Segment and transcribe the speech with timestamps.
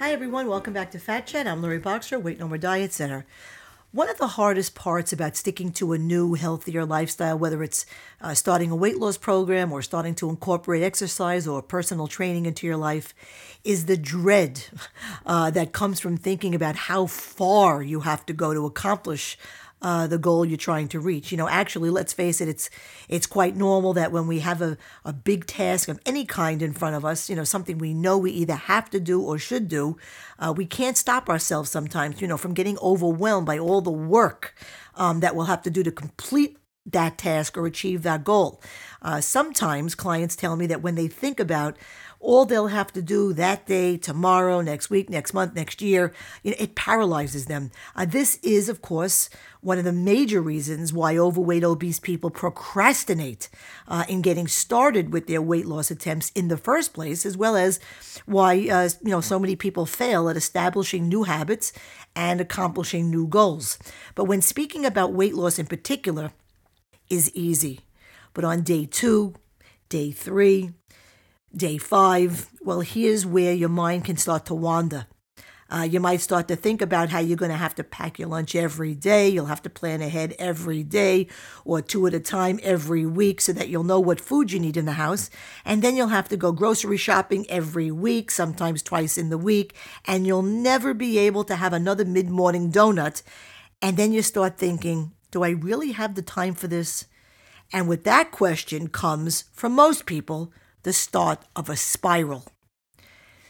[0.00, 0.48] Hi, everyone.
[0.48, 1.46] Welcome back to Fat Chat.
[1.46, 3.26] I'm Lori Boxer, Weight No More Diet Center.
[3.92, 7.84] One of the hardest parts about sticking to a new, healthier lifestyle, whether it's
[8.22, 12.66] uh, starting a weight loss program or starting to incorporate exercise or personal training into
[12.66, 13.14] your life,
[13.62, 14.64] is the dread
[15.26, 19.36] uh, that comes from thinking about how far you have to go to accomplish
[19.82, 21.30] uh, the goal you're trying to reach.
[21.30, 22.70] You know, actually, let's face it, it's
[23.08, 26.72] it's quite normal that when we have a, a big task of any kind in
[26.72, 29.68] front of us, you know, something we know we either have to do or should
[29.68, 29.96] do,
[30.38, 34.54] uh, we can't stop ourselves sometimes, you know, from getting overwhelmed by all the work
[34.96, 38.60] um, that we'll have to do to complete that task or achieve that goal.
[39.02, 41.76] Uh, sometimes clients tell me that when they think about
[42.20, 46.50] all they'll have to do that day, tomorrow, next week, next month, next year, you
[46.50, 47.70] know, it paralyzes them.
[47.96, 49.30] Uh, this is, of course,
[49.62, 53.48] one of the major reasons why overweight, obese people procrastinate
[53.88, 57.56] uh, in getting started with their weight loss attempts in the first place, as well
[57.56, 57.80] as
[58.26, 61.72] why uh, you know so many people fail at establishing new habits
[62.14, 63.78] and accomplishing new goals.
[64.14, 66.32] But when speaking about weight loss in particular,
[67.10, 67.80] is easy.
[68.32, 69.34] But on day two,
[69.88, 70.70] day three,
[71.54, 75.06] Day five, well, here's where your mind can start to wander.
[75.68, 78.28] Uh, you might start to think about how you're going to have to pack your
[78.28, 79.28] lunch every day.
[79.28, 81.26] You'll have to plan ahead every day
[81.64, 84.76] or two at a time every week so that you'll know what food you need
[84.76, 85.28] in the house.
[85.64, 89.74] And then you'll have to go grocery shopping every week, sometimes twice in the week.
[90.04, 93.22] And you'll never be able to have another mid morning donut.
[93.82, 97.06] And then you start thinking, do I really have the time for this?
[97.72, 102.46] And with that question comes, from most people, the start of a spiral.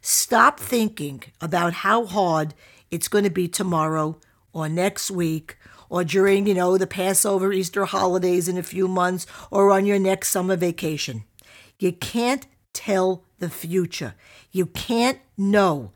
[0.00, 2.54] Stop thinking about how hard
[2.90, 4.18] it's going to be tomorrow
[4.52, 5.56] or next week
[5.90, 9.98] or during, you know, the Passover, Easter holidays in a few months or on your
[9.98, 11.24] next summer vacation.
[11.78, 14.14] You can't tell the future.
[14.50, 15.92] You can't know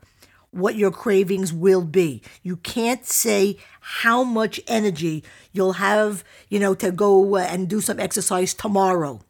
[0.53, 2.21] what your cravings will be.
[2.41, 7.81] You can't say how much energy you'll have, you know, to go uh, and do
[7.81, 9.21] some exercise tomorrow.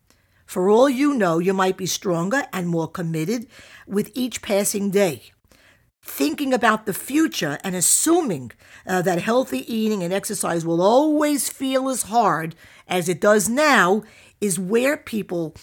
[0.46, 3.48] For all you know, you might be stronger and more committed
[3.88, 5.32] with each passing day.
[6.04, 8.52] Thinking about the future and assuming
[8.86, 12.56] uh, that healthy eating and exercise will always feel as hard
[12.88, 14.04] as it does now
[14.42, 15.56] is where people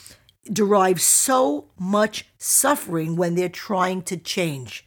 [0.50, 4.87] derive so much suffering when they're trying to change.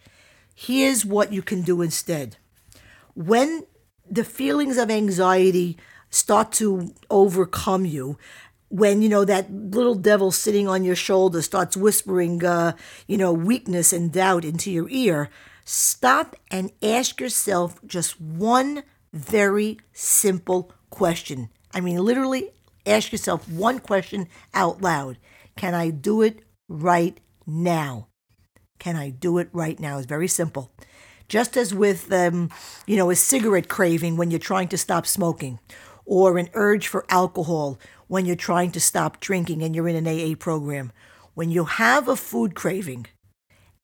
[0.56, 2.38] Here's what you can do instead.
[3.16, 3.66] When
[4.10, 5.78] the feelings of anxiety
[6.10, 8.18] start to overcome you,
[8.70, 12.74] when you know that little devil sitting on your shoulder starts whispering uh,
[13.08, 15.30] you know weakness and doubt into your ear
[15.64, 18.84] stop and ask yourself just one
[19.14, 21.50] very simple question.
[21.72, 22.50] I mean literally
[22.86, 25.18] ask yourself one question out loud.
[25.56, 28.08] Can i do it right now
[28.84, 30.72] can i do it right now it's very simple
[31.30, 32.50] just as with um,
[32.86, 35.60] you know a cigarette craving when you're trying to stop smoking
[36.06, 40.08] or an urge for alcohol when you're trying to stop drinking and you're in an
[40.08, 40.92] AA program.
[41.34, 43.08] When you have a food craving,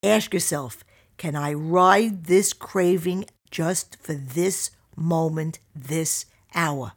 [0.03, 0.83] ask yourself,
[1.17, 6.93] can I ride this craving just for this moment, this hour?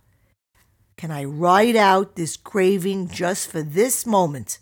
[0.97, 4.59] Can I ride out this craving just for this moment?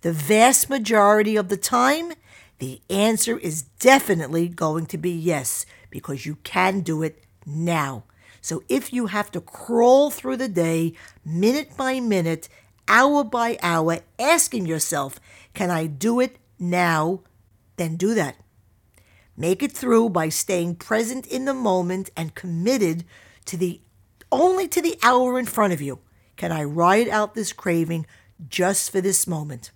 [0.00, 2.12] The vast majority of the time,
[2.58, 8.04] the answer is definitely going to be yes, because you can do it now.
[8.40, 12.48] So if you have to crawl through the day, minute by minute,
[12.88, 15.20] hour by hour, asking yourself,
[15.54, 17.20] can I do it now?
[17.76, 18.36] Then do that.
[19.36, 23.04] Make it through by staying present in the moment and committed
[23.44, 23.80] to the
[24.32, 26.00] only to the hour in front of you.
[26.36, 28.06] Can I ride out this craving
[28.48, 29.70] just for this moment?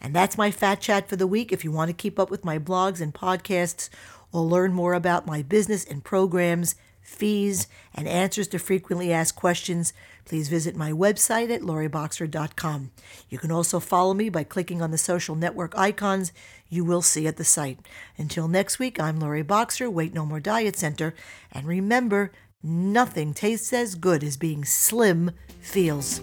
[0.00, 1.52] And that's my fat chat for the week.
[1.52, 3.88] If you want to keep up with my blogs and podcasts
[4.32, 6.74] or learn more about my business and programs,
[7.08, 9.92] fees, and answers to frequently asked questions,
[10.24, 12.90] please visit my website at loriboxer.com.
[13.30, 16.32] You can also follow me by clicking on the social network icons
[16.68, 17.78] you will see at the site.
[18.18, 21.14] Until next week, I'm Lori Boxer, Weight No More Diet Center,
[21.50, 22.30] and remember,
[22.62, 25.30] nothing tastes as good as being slim
[25.60, 26.20] feels.